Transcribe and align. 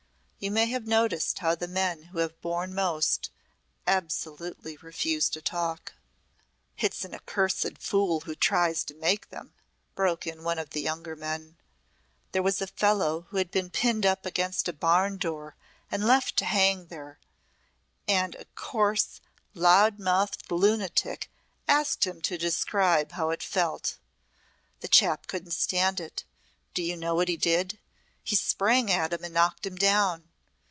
You 0.43 0.49
may 0.49 0.65
have 0.69 0.87
noticed 0.87 1.37
how 1.37 1.53
the 1.53 1.67
men 1.67 2.05
who 2.05 2.17
have 2.17 2.41
borne 2.41 2.73
most, 2.73 3.29
absolutely 3.85 4.75
refuse 4.77 5.29
to 5.29 5.39
talk." 5.39 5.93
"It's 6.79 7.05
an 7.05 7.13
accursed 7.13 7.77
fool 7.77 8.21
who 8.21 8.33
tries 8.33 8.83
to 8.85 8.95
make 8.95 9.29
them," 9.29 9.53
broke 9.93 10.25
in 10.25 10.43
one 10.43 10.57
of 10.57 10.71
the 10.71 10.81
younger 10.81 11.15
men. 11.15 11.57
"There 12.31 12.41
was 12.41 12.59
a 12.59 12.65
fellow 12.65 13.27
who 13.29 13.37
had 13.37 13.51
been 13.51 13.69
pinned 13.69 14.03
up 14.03 14.25
against 14.25 14.67
a 14.67 14.73
barn 14.73 15.17
door 15.17 15.55
and 15.91 16.07
left 16.07 16.37
to 16.37 16.45
hang 16.45 16.87
there 16.87 17.19
and 18.07 18.33
a 18.33 18.45
coarse, 18.55 19.21
loud 19.53 19.99
mouthed 19.99 20.49
lunatic 20.51 21.29
asked 21.67 22.07
him 22.07 22.19
to 22.23 22.39
describe 22.39 23.11
how 23.11 23.29
it 23.29 23.43
felt. 23.43 23.99
The 24.79 24.87
chap 24.87 25.27
couldn't 25.27 25.51
stand 25.51 25.99
it. 25.99 26.23
Do 26.73 26.81
you 26.81 26.97
know 26.97 27.13
what 27.13 27.29
he 27.29 27.37
did? 27.37 27.77
He 28.23 28.35
sprang 28.35 28.89
at 28.91 29.13
him 29.13 29.23
and 29.23 29.35
knocked 29.35 29.67
him 29.67 29.75
down. 29.75 30.29